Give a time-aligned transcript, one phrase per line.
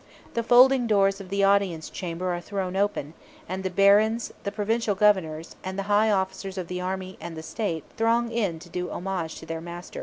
[0.33, 3.13] The folding doors of the audience chamber are thrown open,
[3.47, 7.43] and the barons, the provincial governors, and the high officers of the army and the
[7.43, 9.99] State throng in to do homage to their master.